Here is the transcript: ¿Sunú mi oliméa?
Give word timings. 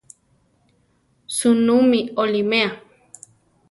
¿Sunú 1.37 1.75
mi 1.91 1.99
oliméa? 2.23 2.71